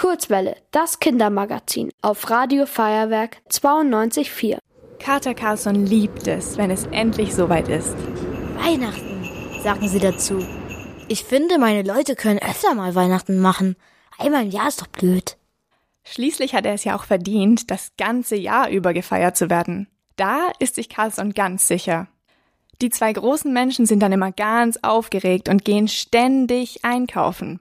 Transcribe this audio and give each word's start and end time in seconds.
Kurzwelle, 0.00 0.56
das 0.70 0.98
Kindermagazin 0.98 1.90
auf 2.00 2.30
Radio 2.30 2.64
Feuerwerk 2.64 3.36
92.4. 3.50 4.56
Kater 4.98 5.34
Carlson 5.34 5.84
liebt 5.84 6.26
es, 6.26 6.56
wenn 6.56 6.70
es 6.70 6.86
endlich 6.86 7.34
soweit 7.34 7.68
ist. 7.68 7.94
Weihnachten, 8.56 9.28
sagen 9.62 9.90
sie 9.90 9.98
dazu. 9.98 10.42
Ich 11.08 11.24
finde, 11.24 11.58
meine 11.58 11.82
Leute 11.82 12.16
können 12.16 12.38
öfter 12.38 12.74
mal 12.74 12.94
Weihnachten 12.94 13.40
machen. 13.40 13.76
Einmal 14.16 14.44
im 14.44 14.50
Jahr 14.50 14.68
ist 14.68 14.80
doch 14.80 14.86
blöd. 14.86 15.36
Schließlich 16.04 16.54
hat 16.54 16.64
er 16.64 16.72
es 16.72 16.84
ja 16.84 16.96
auch 16.96 17.04
verdient, 17.04 17.70
das 17.70 17.92
ganze 17.98 18.36
Jahr 18.36 18.70
über 18.70 18.94
gefeiert 18.94 19.36
zu 19.36 19.50
werden. 19.50 19.86
Da 20.16 20.48
ist 20.60 20.76
sich 20.76 20.88
Carlson 20.88 21.34
ganz 21.34 21.68
sicher. 21.68 22.08
Die 22.80 22.88
zwei 22.88 23.12
großen 23.12 23.52
Menschen 23.52 23.84
sind 23.84 24.00
dann 24.00 24.12
immer 24.12 24.32
ganz 24.32 24.78
aufgeregt 24.80 25.50
und 25.50 25.66
gehen 25.66 25.88
ständig 25.88 26.86
einkaufen. 26.86 27.60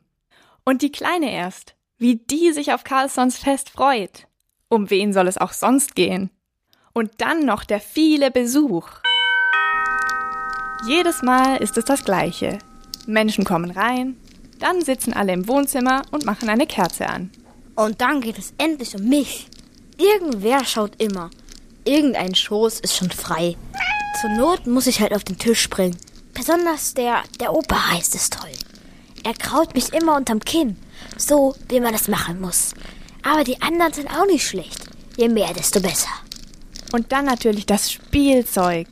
Und 0.64 0.84
die 0.84 0.92
Kleine 0.94 1.34
erst, 1.34 1.76
wie 2.00 2.16
die 2.16 2.52
sich 2.54 2.74
auf 2.74 2.84
Carlsons 2.84 3.38
Fest 3.38 3.70
freut. 3.70 4.28
Um 4.70 4.90
wen 4.90 5.14
soll 5.14 5.28
es 5.28 5.38
auch 5.38 5.54
sonst 5.54 5.96
gehen? 5.96 6.32
Und 6.94 7.12
dann 7.18 7.46
noch 7.46 7.64
der 7.64 7.80
viele 7.80 8.32
Besuch. 8.32 8.88
Jedes 10.88 11.22
Mal 11.22 11.58
ist 11.58 11.78
es 11.78 11.86
das 11.86 12.06
Gleiche. 12.06 12.58
Menschen 13.06 13.44
kommen 13.44 13.72
rein, 13.72 14.18
dann 14.60 14.82
sitzen 14.82 15.14
alle 15.14 15.34
im 15.34 15.48
Wohnzimmer 15.48 16.04
und 16.12 16.26
machen 16.26 16.50
eine 16.50 16.68
Kerze 16.68 17.08
an. 17.08 17.32
Und 17.76 18.02
dann 18.02 18.22
geht 18.22 18.38
es 18.38 18.54
endlich 18.58 18.96
um 18.96 19.08
mich. 19.08 19.48
Irgendwer 19.98 20.64
schaut 20.66 21.02
immer. 21.02 21.30
Irgendein 21.84 22.36
Schoß 22.36 22.80
ist 22.80 22.96
schon 22.96 23.12
frei. 23.12 23.58
Zur 24.22 24.30
Not 24.32 24.68
muss 24.68 24.88
ich 24.88 25.02
halt 25.02 25.14
auf 25.14 25.24
den 25.24 25.38
Tisch 25.38 25.62
springen. 25.62 25.98
Besonders 26.34 26.94
der, 26.94 27.24
der 27.40 27.54
Opa 27.54 27.92
heißt 27.92 28.16
es 28.16 28.30
toll. 28.30 28.52
Er 29.24 29.34
kraut 29.34 29.76
mich 29.76 29.94
immer 29.94 30.16
unterm 30.16 30.40
Kinn. 30.40 30.78
So, 31.18 31.56
wie 31.68 31.80
man 31.80 31.94
das 31.94 32.08
machen 32.08 32.40
muss. 32.42 32.74
Aber 33.24 33.44
die 33.44 33.62
anderen 33.62 33.94
sind 33.94 34.10
auch 34.10 34.26
nicht 34.26 34.48
schlecht. 34.48 34.86
Je 35.18 35.28
mehr, 35.28 35.54
desto 35.54 35.82
besser. 35.82 36.10
Und 36.94 37.12
dann 37.12 37.26
natürlich 37.26 37.66
das 37.66 37.92
Spielzeug. 37.92 38.88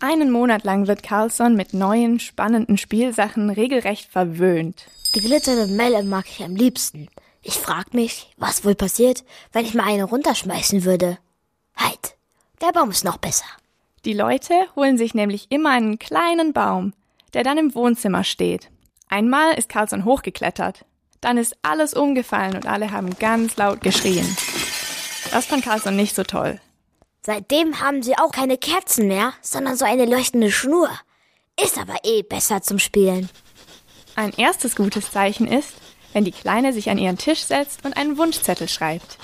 Einen 0.00 0.30
Monat 0.30 0.64
lang 0.64 0.88
wird 0.88 1.02
Carlson 1.02 1.54
mit 1.54 1.74
neuen, 1.74 2.18
spannenden 2.18 2.78
Spielsachen 2.78 3.50
regelrecht 3.50 4.10
verwöhnt. 4.10 4.86
Die 5.14 5.20
glitzernde 5.20 5.66
Melle 5.66 6.02
mag 6.02 6.24
ich 6.28 6.42
am 6.42 6.56
liebsten. 6.56 7.08
Ich 7.42 7.54
frag 7.54 7.92
mich, 7.92 8.30
was 8.36 8.64
wohl 8.64 8.74
passiert, 8.74 9.24
wenn 9.52 9.66
ich 9.66 9.74
mal 9.74 9.86
eine 9.86 10.04
runterschmeißen 10.04 10.84
würde. 10.84 11.18
Halt, 11.76 12.16
der 12.60 12.72
Baum 12.72 12.90
ist 12.90 13.04
noch 13.04 13.18
besser. 13.18 13.44
Die 14.04 14.14
Leute 14.14 14.54
holen 14.74 14.98
sich 14.98 15.14
nämlich 15.14 15.46
immer 15.50 15.70
einen 15.70 15.98
kleinen 15.98 16.52
Baum, 16.52 16.92
der 17.34 17.44
dann 17.44 17.58
im 17.58 17.74
Wohnzimmer 17.74 18.24
steht. 18.24 18.70
Einmal 19.08 19.54
ist 19.54 19.68
Carlson 19.68 20.04
hochgeklettert. 20.04 20.84
Dann 21.22 21.38
ist 21.38 21.56
alles 21.62 21.94
umgefallen 21.94 22.56
und 22.56 22.66
alle 22.66 22.90
haben 22.90 23.16
ganz 23.18 23.56
laut 23.56 23.80
geschrien. 23.80 24.36
Das 25.30 25.46
fand 25.46 25.64
Carlson 25.64 25.96
nicht 25.96 26.14
so 26.14 26.24
toll. 26.24 26.60
Seitdem 27.24 27.80
haben 27.80 28.02
sie 28.02 28.18
auch 28.18 28.32
keine 28.32 28.58
Kerzen 28.58 29.06
mehr, 29.06 29.32
sondern 29.40 29.76
so 29.76 29.84
eine 29.86 30.04
leuchtende 30.04 30.50
Schnur. 30.50 30.90
Ist 31.58 31.78
aber 31.78 31.94
eh 32.02 32.22
besser 32.22 32.60
zum 32.60 32.78
Spielen. 32.78 33.30
Ein 34.16 34.32
erstes 34.36 34.74
gutes 34.76 35.10
Zeichen 35.12 35.46
ist, 35.46 35.74
wenn 36.12 36.24
die 36.24 36.32
Kleine 36.32 36.72
sich 36.72 36.90
an 36.90 36.98
ihren 36.98 37.16
Tisch 37.16 37.40
setzt 37.40 37.84
und 37.84 37.96
einen 37.96 38.18
Wunschzettel 38.18 38.68
schreibt. 38.68 39.16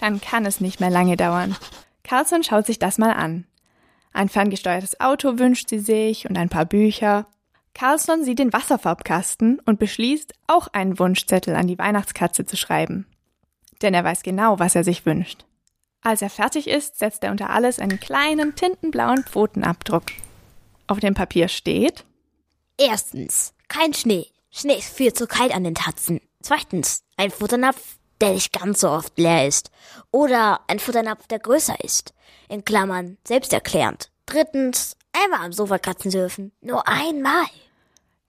Dann 0.00 0.20
kann 0.20 0.46
es 0.46 0.60
nicht 0.60 0.78
mehr 0.78 0.90
lange 0.90 1.16
dauern. 1.16 1.56
Carlson 2.04 2.44
schaut 2.44 2.66
sich 2.66 2.78
das 2.78 2.98
mal 2.98 3.12
an. 3.14 3.46
Ein 4.12 4.28
ferngesteuertes 4.28 5.00
Auto 5.00 5.38
wünscht 5.38 5.70
sie 5.70 5.78
sich 5.78 6.28
und 6.28 6.36
ein 6.36 6.48
paar 6.48 6.66
Bücher. 6.66 7.26
Carlson 7.74 8.24
sieht 8.24 8.38
den 8.38 8.52
Wasserfarbkasten 8.52 9.60
und 9.60 9.78
beschließt, 9.78 10.34
auch 10.46 10.68
einen 10.68 10.98
Wunschzettel 10.98 11.54
an 11.54 11.66
die 11.66 11.78
Weihnachtskatze 11.78 12.44
zu 12.44 12.56
schreiben. 12.56 13.06
Denn 13.82 13.94
er 13.94 14.04
weiß 14.04 14.22
genau, 14.22 14.58
was 14.58 14.74
er 14.74 14.84
sich 14.84 15.06
wünscht. 15.06 15.44
Als 16.02 16.22
er 16.22 16.30
fertig 16.30 16.66
ist, 16.66 16.98
setzt 16.98 17.24
er 17.24 17.30
unter 17.30 17.50
alles 17.50 17.78
einen 17.78 18.00
kleinen 18.00 18.54
tintenblauen 18.54 19.24
Pfotenabdruck. 19.24 20.04
Auf 20.86 21.00
dem 21.00 21.14
Papier 21.14 21.48
steht 21.48 22.04
Erstens, 22.78 23.52
kein 23.68 23.92
Schnee. 23.92 24.26
Schnee 24.50 24.78
ist 24.78 24.96
viel 24.96 25.12
zu 25.12 25.26
kalt 25.26 25.54
an 25.54 25.64
den 25.64 25.74
Tatzen. 25.74 26.20
Zweitens, 26.42 27.04
ein 27.18 27.30
Futternapf, 27.30 27.98
der 28.22 28.32
nicht 28.32 28.58
ganz 28.58 28.80
so 28.80 28.88
oft 28.88 29.18
leer 29.18 29.46
ist. 29.46 29.70
Oder 30.10 30.60
ein 30.66 30.78
Futternapf, 30.78 31.26
der 31.26 31.38
größer 31.40 31.84
ist. 31.84 32.14
In 32.48 32.64
Klammern, 32.64 33.18
selbsterklärend. 33.26 34.10
Drittens, 34.24 34.96
einmal 35.22 35.44
am 35.44 35.52
Sofa 35.52 35.78
kratzen 35.78 36.10
dürfen. 36.10 36.52
Nur 36.60 36.86
einmal. 36.86 37.46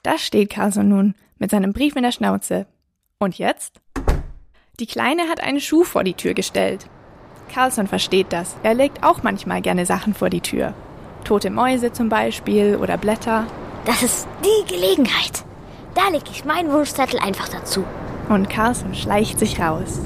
Da 0.03 0.17
steht 0.17 0.49
Carlson 0.49 0.89
nun 0.89 1.15
mit 1.37 1.51
seinem 1.51 1.73
Brief 1.73 1.95
in 1.95 2.03
der 2.03 2.11
Schnauze. 2.11 2.65
Und 3.19 3.37
jetzt? 3.37 3.79
Die 4.79 4.87
Kleine 4.87 5.29
hat 5.29 5.41
einen 5.41 5.59
Schuh 5.59 5.83
vor 5.83 6.03
die 6.03 6.15
Tür 6.15 6.33
gestellt. 6.33 6.87
Carlson 7.53 7.87
versteht 7.87 8.27
das. 8.31 8.55
Er 8.63 8.73
legt 8.73 9.03
auch 9.03 9.23
manchmal 9.23 9.61
gerne 9.61 9.85
Sachen 9.85 10.13
vor 10.13 10.29
die 10.29 10.41
Tür. 10.41 10.73
Tote 11.23 11.49
Mäuse 11.49 11.91
zum 11.91 12.09
Beispiel 12.09 12.77
oder 12.77 12.97
Blätter. 12.97 13.45
Das 13.85 14.01
ist 14.01 14.27
die 14.43 14.73
Gelegenheit. 14.73 15.43
Da 15.93 16.09
lege 16.09 16.31
ich 16.31 16.45
meinen 16.45 16.71
Wunschzettel 16.71 17.19
einfach 17.19 17.49
dazu. 17.49 17.83
Und 18.29 18.49
Carlson 18.49 18.95
schleicht 18.95 19.37
sich 19.37 19.59
raus. 19.59 19.99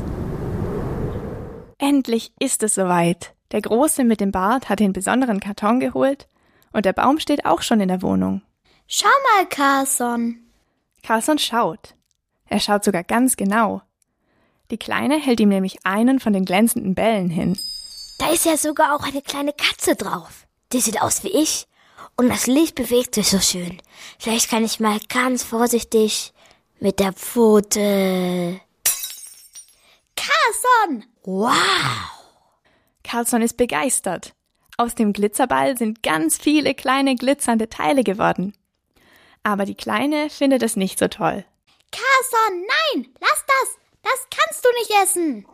Endlich 1.78 2.31
ist 2.40 2.63
es 2.63 2.75
soweit. 2.75 3.34
Der 3.51 3.62
Große 3.62 4.03
mit 4.03 4.19
dem 4.19 4.31
Bart 4.31 4.69
hat 4.69 4.79
den 4.79 4.91
besonderen 4.91 5.40
Karton 5.40 5.79
geholt 5.79 6.28
und 6.75 6.86
der 6.86 6.94
Baum 6.94 7.19
steht 7.19 7.46
auch 7.46 7.62
schon 7.62 7.80
in 7.80 7.88
der 7.88 8.02
Wohnung. 8.02 8.41
Schau 8.86 9.08
mal, 9.08 9.46
Carlson. 9.47 10.46
Carlson 11.03 11.40
schaut. 11.40 11.96
Er 12.50 12.59
schaut 12.59 12.84
sogar 12.84 13.03
ganz 13.03 13.38
genau. 13.38 13.81
Die 14.72 14.78
Kleine 14.78 15.18
hält 15.18 15.40
ihm 15.40 15.50
nämlich 15.50 15.86
einen 15.86 16.19
von 16.19 16.34
den 16.34 16.44
glänzenden 16.44 16.94
Bällen 16.94 17.30
hin. 17.30 17.58
Da 18.19 18.30
ist 18.30 18.46
ja 18.46 18.58
sogar 18.58 18.94
auch 18.94 19.03
eine 19.06 19.22
kleine 19.22 19.53
Katze 19.53 19.96
drauf. 19.96 20.47
Die 20.74 20.81
sieht 20.81 21.02
aus 21.02 21.24
wie 21.24 21.30
ich. 21.30 21.66
Und 22.18 22.28
das 22.28 22.46
Licht 22.46 22.75
bewegt 22.75 23.16
sich 23.16 23.30
so 23.30 23.40
schön. 23.40 23.81
Vielleicht 24.19 24.50
kann 24.50 24.66
ich 24.66 24.81
mal 24.81 25.00
ganz 25.07 25.44
vorsichtig 25.44 26.34
mit 26.81 27.00
der 27.00 27.13
Pfote. 27.13 28.59
Carlson! 30.18 31.06
Wow! 31.24 31.53
Carlson 33.03 33.42
ist 33.42 33.56
begeistert. 33.56 34.34
Aus 34.78 34.96
dem 34.96 35.13
Glitzerball 35.13 35.78
sind 35.78 36.03
ganz 36.03 36.38
viele 36.38 36.74
kleine 36.74 37.16
glitzernde 37.16 37.69
Teile 37.69 38.03
geworden. 38.03 38.53
Aber 39.44 39.66
die 39.66 39.75
Kleine 39.75 40.30
findet 40.30 40.63
es 40.63 40.75
nicht 40.75 41.00
so 41.00 41.08
toll. 41.08 41.46
Carlson, 41.91 42.66
nein! 42.68 43.08
Lass 43.22 43.46
das! 43.47 43.78
Das 44.02 44.28
kannst 44.30 44.66
du 44.66 44.69
nicht 44.80 44.91
essen! 45.03 45.46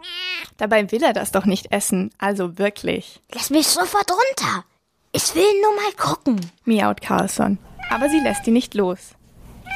Dabei 0.57 0.91
will 0.91 1.03
er 1.03 1.13
das 1.13 1.31
doch 1.31 1.45
nicht 1.45 1.71
essen, 1.71 2.11
also 2.17 2.57
wirklich. 2.57 3.21
Lass 3.33 3.49
mich 3.49 3.67
sofort 3.67 4.09
runter. 4.09 4.65
Ich 5.11 5.35
will 5.35 5.61
nur 5.61 5.75
mal 5.75 5.91
gucken. 5.93 6.51
Miaut 6.65 7.01
Carlson. 7.01 7.59
Aber 7.89 8.09
sie 8.09 8.19
lässt 8.19 8.47
ihn 8.47 8.53
nicht 8.53 8.73
los. 8.73 9.11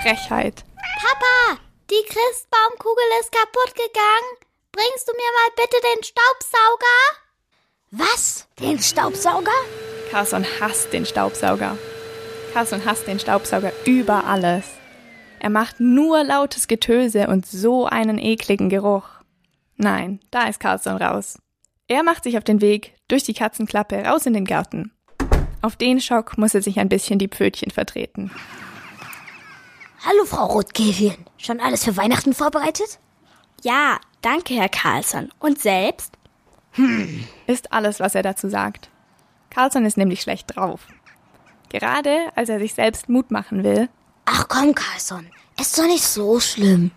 Frechheit. 0.02 0.64
Papa, 1.00 1.60
die 1.90 2.04
Christbaumkugel 2.08 3.04
ist 3.20 3.32
kaputt 3.32 3.76
gegangen. 3.76 4.32
Bringst 4.72 5.08
du 5.08 5.14
mir 5.14 5.32
mal 5.34 5.50
bitte 5.56 5.78
den 5.82 6.04
Staubsauger? 6.04 7.25
Was? 7.92 8.48
Den 8.60 8.80
Staubsauger? 8.80 9.52
Carlson 10.12 10.46
hasst 10.60 10.92
den 10.92 11.06
Staubsauger. 11.06 11.78
Carlson 12.54 12.84
hasst 12.86 13.08
den 13.08 13.20
Staubsauger 13.20 13.72
über 13.86 14.26
alles. 14.26 14.66
Er 15.40 15.50
macht 15.50 15.80
nur 15.80 16.24
lautes 16.24 16.68
Getöse 16.68 17.28
und 17.28 17.46
so 17.46 17.86
einen 17.86 18.18
ekligen 18.18 18.70
Geruch. 18.70 19.04
Nein, 19.78 20.20
da 20.32 20.48
ist 20.48 20.60
Carlson 20.60 20.98
raus. 20.98 21.38
Er 21.88 22.04
macht 22.04 22.24
sich 22.24 22.38
auf 22.38 22.44
den 22.44 22.62
Weg 22.62 22.96
durch 23.08 23.24
die 23.24 23.34
Katzenklappe 23.34 24.04
raus 24.04 24.26
in 24.26 24.34
den 24.34 24.46
Garten. 24.46 24.92
Auf 25.62 25.76
den 25.76 26.02
Schock 26.02 26.38
muss 26.38 26.56
er 26.56 26.62
sich 26.62 26.80
ein 26.80 26.90
bisschen 26.90 27.20
die 27.20 27.28
Pfötchen 27.28 27.72
vertreten. 27.72 28.32
Hallo, 30.04 30.26
Frau 30.26 30.46
Rotkäfchen. 30.46 31.16
Schon 31.38 31.60
alles 31.60 31.84
für 31.84 31.98
Weihnachten 31.98 32.34
vorbereitet? 32.34 33.00
Ja, 33.64 34.00
danke, 34.22 34.56
Herr 34.56 34.70
Carlson. 34.70 35.30
Und 35.40 35.60
selbst? 35.60 36.15
Hm. 36.76 37.26
Ist 37.48 37.72
alles, 37.74 38.00
was 38.00 38.16
er 38.16 38.24
dazu 38.24 38.50
sagt. 38.50 38.90
Carlson 39.50 39.86
ist 39.86 39.98
nämlich 39.98 40.22
schlecht 40.22 40.56
drauf. 40.56 40.82
Gerade 41.70 42.18
als 42.36 42.50
er 42.50 42.60
sich 42.60 42.74
selbst 42.74 43.10
Mut 43.10 43.32
machen 43.32 43.64
will. 43.64 43.90
Ach 44.26 44.48
komm, 44.48 44.76
Carlson. 44.76 45.28
Ist 45.60 45.78
doch 45.78 45.88
nicht 45.88 46.04
so 46.04 46.40
schlimm. 46.40 46.92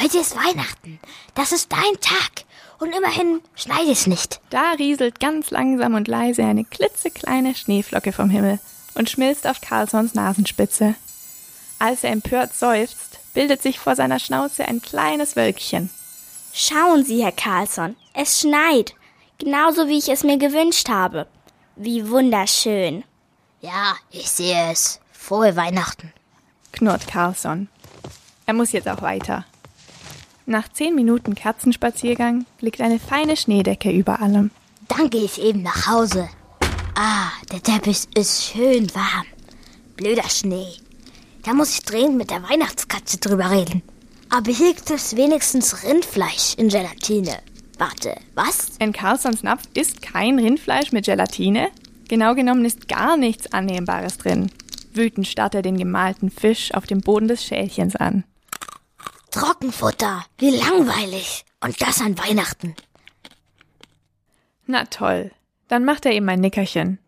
Heute 0.00 0.18
ist 0.18 0.36
Weihnachten. 0.36 0.98
Das 1.34 1.52
ist 1.52 1.72
dein 1.72 2.00
Tag. 2.00 2.44
Und 2.78 2.94
immerhin 2.94 3.40
schneit 3.54 3.88
es 3.88 4.06
nicht. 4.06 4.40
Da 4.50 4.72
rieselt 4.72 5.20
ganz 5.20 5.50
langsam 5.50 5.94
und 5.94 6.08
leise 6.08 6.44
eine 6.44 6.64
klitzekleine 6.64 7.54
Schneeflocke 7.54 8.12
vom 8.12 8.28
Himmel 8.28 8.58
und 8.94 9.08
schmilzt 9.08 9.46
auf 9.46 9.60
Carlsons 9.60 10.14
Nasenspitze. 10.14 10.94
Als 11.78 12.04
er 12.04 12.10
empört 12.10 12.54
seufzt, 12.54 13.20
bildet 13.32 13.62
sich 13.62 13.78
vor 13.78 13.96
seiner 13.96 14.18
Schnauze 14.18 14.66
ein 14.66 14.82
kleines 14.82 15.36
Wölkchen. 15.36 15.90
Schauen 16.52 17.04
Sie, 17.04 17.22
Herr 17.22 17.32
Carlson, 17.32 17.96
es 18.12 18.40
schneit. 18.40 18.94
Genauso 19.44 19.88
wie 19.88 19.98
ich 19.98 20.08
es 20.08 20.24
mir 20.24 20.38
gewünscht 20.38 20.88
habe. 20.88 21.26
Wie 21.76 22.08
wunderschön. 22.08 23.04
Ja, 23.60 23.94
ich 24.10 24.30
sehe 24.30 24.72
es. 24.72 25.00
Frohe 25.12 25.54
Weihnachten. 25.54 26.14
Knurrt 26.72 27.06
Carlson. 27.06 27.68
Er 28.46 28.54
muss 28.54 28.72
jetzt 28.72 28.88
auch 28.88 29.02
weiter. 29.02 29.44
Nach 30.46 30.66
zehn 30.72 30.94
Minuten 30.94 31.34
Katzenspaziergang 31.34 32.46
liegt 32.60 32.80
eine 32.80 32.98
feine 32.98 33.36
Schneedecke 33.36 33.90
über 33.90 34.22
allem. 34.22 34.50
Dann 34.88 35.10
gehe 35.10 35.24
ich 35.24 35.38
eben 35.38 35.62
nach 35.62 35.88
Hause. 35.88 36.30
Ah, 36.94 37.28
der 37.52 37.62
Teppich 37.62 38.04
ist 38.14 38.44
schön 38.44 38.94
warm. 38.94 39.26
Blöder 39.96 40.28
Schnee. 40.30 40.72
Da 41.42 41.52
muss 41.52 41.74
ich 41.74 41.82
dringend 41.82 42.16
mit 42.16 42.30
der 42.30 42.42
Weihnachtskatze 42.48 43.18
drüber 43.18 43.50
reden. 43.50 43.82
Aber 44.30 44.50
hier 44.50 44.72
gibt 44.72 44.90
es 44.90 45.16
wenigstens 45.16 45.84
Rindfleisch 45.84 46.54
in 46.56 46.70
Gelatine. 46.70 47.42
Warte, 47.78 48.16
was? 48.34 48.76
In 48.78 48.92
Carlsons 48.92 49.42
Napf 49.42 49.62
ist 49.74 50.02
kein 50.02 50.38
Rindfleisch 50.38 50.92
mit 50.92 51.06
Gelatine. 51.06 51.70
Genau 52.08 52.34
genommen 52.34 52.64
ist 52.64 52.88
gar 52.88 53.16
nichts 53.16 53.52
Annehmbares 53.52 54.18
drin. 54.18 54.50
Wütend 54.92 55.26
starrt 55.26 55.54
er 55.54 55.62
den 55.62 55.76
gemalten 55.76 56.30
Fisch 56.30 56.72
auf 56.74 56.86
dem 56.86 57.00
Boden 57.00 57.28
des 57.28 57.44
Schälchens 57.44 57.96
an. 57.96 58.24
Trockenfutter. 59.30 60.24
Wie 60.38 60.50
langweilig. 60.50 61.44
Und 61.60 61.80
das 61.80 62.00
an 62.00 62.16
Weihnachten. 62.18 62.76
Na 64.66 64.84
toll. 64.84 65.32
Dann 65.68 65.84
macht 65.84 66.06
er 66.06 66.12
ihm 66.12 66.28
ein 66.28 66.40
Nickerchen. 66.40 66.98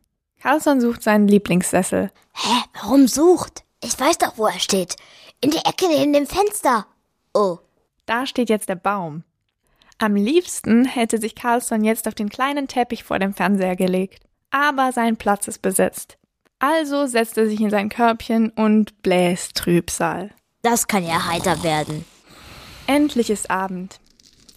Carlson 0.41 0.81
sucht 0.81 1.03
seinen 1.03 1.29
Lieblingssessel. 1.29 2.11
Hä? 2.33 2.65
Warum 2.75 3.07
sucht? 3.07 3.65
Ich 3.83 3.99
weiß 3.99 4.19
doch, 4.19 4.37
wo 4.37 4.47
er 4.47 4.59
steht. 4.59 4.97
In 5.41 5.51
der 5.51 5.67
Ecke 5.67 5.87
neben 5.89 6.13
dem 6.13 6.27
Fenster. 6.27 6.87
Oh. 7.33 7.59
Da 8.07 8.27
steht 8.27 8.49
jetzt 8.49 8.69
der 8.69 8.77
Baum. 8.77 9.23
Am 9.99 10.15
liebsten 10.15 10.85
hätte 10.85 11.19
sich 11.19 11.35
Carlson 11.35 11.83
jetzt 11.83 12.07
auf 12.07 12.15
den 12.15 12.29
kleinen 12.29 12.69
Teppich 12.69 13.03
vor 13.03 13.19
dem 13.19 13.33
Fernseher 13.33 13.77
gelegt. 13.77 14.25
Aber 14.51 14.93
sein 14.93 15.17
Platz 15.17 15.49
ist 15.49 15.63
besetzt. 15.63 16.19
Also 16.59 17.07
setzt 17.07 17.39
er 17.39 17.47
sich 17.49 17.61
in 17.61 17.71
sein 17.71 17.89
Körbchen 17.89 18.51
und 18.51 19.03
bläst 19.03 19.57
Trübsal. 19.57 20.31
Das 20.63 20.87
kann 20.87 21.05
ja 21.05 21.27
heiter 21.27 21.63
werden. 21.63 22.05
Endlich 22.87 23.31
ist 23.31 23.51
Abend. 23.51 24.01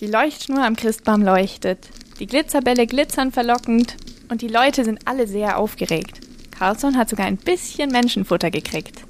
Die 0.02 0.08
Leuchtschnur 0.08 0.64
am 0.64 0.76
Christbaum 0.76 1.22
leuchtet. 1.22 1.90
Die 2.20 2.28
Glitzerbälle 2.28 2.86
glitzern 2.86 3.32
verlockend 3.32 3.96
und 4.30 4.42
die 4.42 4.48
Leute 4.48 4.84
sind 4.84 5.08
alle 5.08 5.26
sehr 5.28 5.58
aufgeregt. 5.58 6.20
Carlson 6.52 6.98
hat 6.98 7.10
sogar 7.10 7.26
ein 7.26 7.38
bisschen 7.38 7.92
Menschenfutter 7.92 8.52
gekriegt. 8.52 9.04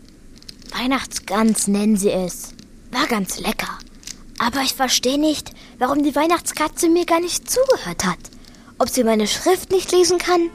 Weihnachtsgans 0.78 1.68
nennen 1.68 1.98
sie 1.98 2.12
es. 2.12 2.54
War 2.92 3.08
ganz 3.08 3.40
lecker. 3.40 3.80
Aber 4.38 4.62
ich 4.62 4.74
verstehe 4.74 5.20
nicht, 5.20 5.52
warum 5.80 6.04
die 6.04 6.16
Weihnachtskatze 6.16 6.90
mir 6.90 7.06
gar 7.06 7.22
nicht 7.22 7.50
zugehört 7.50 8.06
hat. 8.06 8.20
Ob 8.78 8.90
sie 8.90 9.04
meine 9.04 9.28
Schrift 9.28 9.72
nicht 9.72 9.92
lesen 9.92 10.18
kann? 10.20 10.50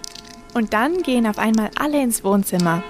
Und 0.54 0.72
dann 0.72 1.02
gehen 1.02 1.26
auf 1.26 1.38
einmal 1.38 1.70
alle 1.74 2.00
ins 2.00 2.22
Wohnzimmer. 2.22 2.82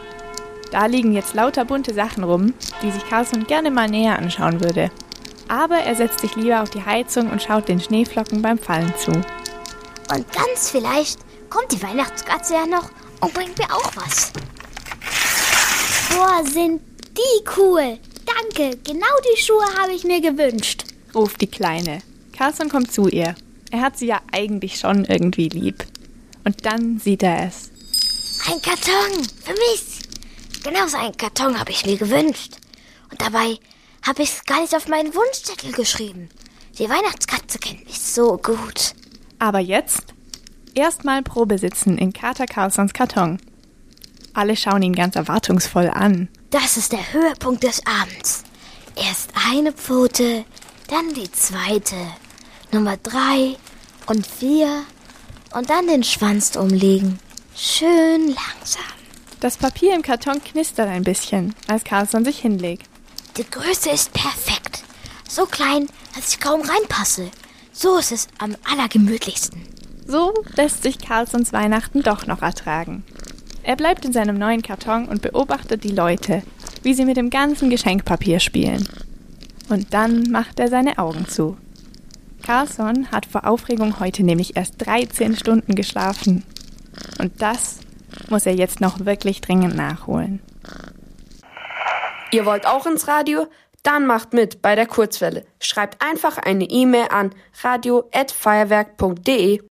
Da 0.70 0.86
liegen 0.86 1.12
jetzt 1.12 1.34
lauter 1.34 1.64
bunte 1.64 1.94
Sachen 1.94 2.24
rum, 2.24 2.52
die 2.82 2.90
sich 2.90 3.08
Carlson 3.08 3.46
gerne 3.46 3.70
mal 3.70 3.88
näher 3.88 4.18
anschauen 4.18 4.60
würde. 4.60 4.90
Aber 5.48 5.76
er 5.76 5.94
setzt 5.94 6.20
sich 6.20 6.34
lieber 6.36 6.62
auf 6.62 6.70
die 6.70 6.84
Heizung 6.84 7.30
und 7.30 7.42
schaut 7.42 7.68
den 7.68 7.80
Schneeflocken 7.80 8.42
beim 8.42 8.58
Fallen 8.58 8.92
zu. 8.98 9.12
Und 9.12 10.32
ganz 10.32 10.70
vielleicht 10.70 11.20
kommt 11.48 11.70
die 11.70 11.82
Weihnachtskatze 11.82 12.54
ja 12.54 12.66
noch 12.66 12.90
und 13.20 13.32
bringt 13.32 13.56
mir 13.58 13.72
auch 13.72 13.92
was. 13.94 14.32
Boah, 16.10 16.44
sind 16.44 16.80
die 17.16 17.44
cool. 17.56 17.98
Danke, 18.26 18.76
genau 18.84 19.06
die 19.32 19.40
Schuhe 19.40 19.64
habe 19.80 19.92
ich 19.92 20.04
mir 20.04 20.20
gewünscht. 20.20 20.84
ruft 21.14 21.40
die 21.40 21.46
Kleine. 21.46 22.00
Carlson 22.36 22.68
kommt 22.68 22.92
zu 22.92 23.08
ihr. 23.08 23.34
Er 23.70 23.80
hat 23.80 23.98
sie 23.98 24.06
ja 24.06 24.20
eigentlich 24.32 24.78
schon 24.78 25.04
irgendwie 25.04 25.48
lieb. 25.48 25.84
Und 26.44 26.66
dann 26.66 26.98
sieht 26.98 27.22
er 27.22 27.46
es. 27.46 27.70
Ein 28.46 28.60
Karton 28.60 29.24
für 29.42 29.52
mich. 29.52 30.00
Genau 30.62 30.86
so 30.86 30.96
einen 30.96 31.16
Karton 31.16 31.58
habe 31.58 31.70
ich 31.70 31.86
mir 31.86 31.96
gewünscht. 31.96 32.56
Und 33.10 33.20
dabei 33.20 33.58
habe 34.06 34.22
ich 34.22 34.30
es 34.30 34.44
gar 34.44 34.60
nicht 34.60 34.74
auf 34.74 34.88
meinen 34.88 35.14
Wunschzettel 35.14 35.72
geschrieben. 35.72 36.28
Die 36.78 36.88
Weihnachtskatze 36.88 37.58
kennt 37.58 37.84
mich 37.86 38.00
so 38.00 38.36
gut. 38.36 38.94
Aber 39.38 39.60
jetzt 39.60 40.02
erstmal 40.74 41.22
Probe 41.22 41.58
sitzen 41.58 41.96
in 41.98 42.12
Kater 42.12 42.46
Carlsons 42.46 42.92
Karton. 42.92 43.38
Alle 44.34 44.56
schauen 44.56 44.82
ihn 44.82 44.94
ganz 44.94 45.14
erwartungsvoll 45.14 45.88
an. 45.88 46.28
Das 46.50 46.76
ist 46.76 46.92
der 46.92 47.12
Höhepunkt 47.12 47.62
des 47.62 47.80
Abends. 47.86 48.42
Erst 48.96 49.30
eine 49.50 49.72
Pfote, 49.72 50.44
dann 50.88 51.14
die 51.14 51.30
zweite, 51.30 51.96
Nummer 52.74 52.96
drei 52.96 53.56
und 54.06 54.26
vier 54.26 54.82
und 55.54 55.70
dann 55.70 55.86
den 55.86 56.02
Schwanz 56.02 56.56
umlegen. 56.56 57.20
Schön 57.54 58.26
langsam. 58.26 58.82
Das 59.38 59.56
Papier 59.56 59.94
im 59.94 60.02
Karton 60.02 60.42
knistert 60.42 60.88
ein 60.88 61.04
bisschen, 61.04 61.54
als 61.68 61.84
Carlson 61.84 62.24
sich 62.24 62.40
hinlegt. 62.40 62.86
Die 63.36 63.48
Größe 63.48 63.90
ist 63.90 64.12
perfekt. 64.12 64.82
So 65.28 65.46
klein, 65.46 65.86
dass 66.16 66.30
ich 66.30 66.40
kaum 66.40 66.62
reinpasse. 66.62 67.30
So 67.72 67.96
ist 67.96 68.10
es 68.10 68.26
am 68.38 68.56
allergemütlichsten. 68.64 69.62
So 70.06 70.34
lässt 70.56 70.82
sich 70.82 70.98
Carlsons 70.98 71.52
Weihnachten 71.52 72.02
doch 72.02 72.26
noch 72.26 72.42
ertragen. 72.42 73.04
Er 73.62 73.76
bleibt 73.76 74.04
in 74.04 74.12
seinem 74.12 74.36
neuen 74.36 74.62
Karton 74.62 75.06
und 75.06 75.22
beobachtet 75.22 75.84
die 75.84 75.92
Leute, 75.92 76.42
wie 76.82 76.94
sie 76.94 77.04
mit 77.04 77.16
dem 77.16 77.30
ganzen 77.30 77.70
Geschenkpapier 77.70 78.40
spielen. 78.40 78.88
Und 79.68 79.94
dann 79.94 80.24
macht 80.30 80.58
er 80.58 80.68
seine 80.68 80.98
Augen 80.98 81.28
zu. 81.28 81.56
Carlson 82.44 83.10
hat 83.10 83.26
vor 83.26 83.46
Aufregung 83.46 83.98
heute 84.00 84.22
nämlich 84.22 84.56
erst 84.56 84.74
13 84.86 85.36
Stunden 85.36 85.74
geschlafen. 85.74 86.44
Und 87.18 87.40
das 87.40 87.80
muss 88.28 88.44
er 88.46 88.54
jetzt 88.54 88.80
noch 88.80 89.04
wirklich 89.06 89.40
dringend 89.40 89.74
nachholen. 89.74 90.40
Ihr 92.30 92.44
wollt 92.44 92.66
auch 92.66 92.86
ins 92.86 93.08
Radio? 93.08 93.46
Dann 93.82 94.06
macht 94.06 94.32
mit 94.34 94.60
bei 94.62 94.74
der 94.74 94.86
Kurzwelle. 94.86 95.44
Schreibt 95.60 96.02
einfach 96.02 96.38
eine 96.38 96.64
E-Mail 96.64 97.08
an 97.10 97.34
radio@feuerwerk.de. 97.62 99.60